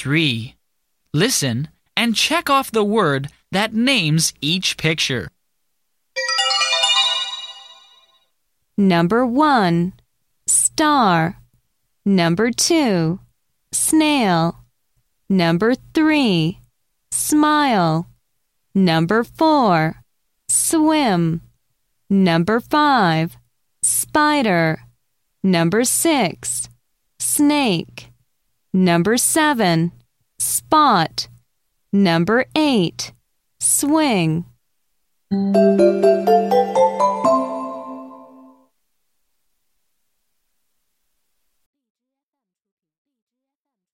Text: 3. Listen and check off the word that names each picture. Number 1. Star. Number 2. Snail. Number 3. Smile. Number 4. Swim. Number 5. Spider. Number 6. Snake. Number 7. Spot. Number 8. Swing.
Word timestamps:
3. 0.00 0.54
Listen 1.12 1.68
and 1.94 2.16
check 2.16 2.48
off 2.48 2.70
the 2.70 2.82
word 2.82 3.28
that 3.52 3.74
names 3.74 4.32
each 4.40 4.78
picture. 4.78 5.28
Number 8.78 9.26
1. 9.26 9.92
Star. 10.46 11.36
Number 12.06 12.50
2. 12.50 13.20
Snail. 13.72 14.56
Number 15.28 15.74
3. 15.92 16.58
Smile. 17.10 18.08
Number 18.74 19.22
4. 19.22 20.02
Swim. 20.48 21.42
Number 22.08 22.58
5. 22.58 23.36
Spider. 23.82 24.80
Number 25.42 25.84
6. 25.84 26.68
Snake. 27.18 28.09
Number 28.72 29.16
7. 29.16 29.92
Spot. 30.38 31.28
Number 31.92 32.44
8. 32.54 33.12
Swing. 33.58 34.44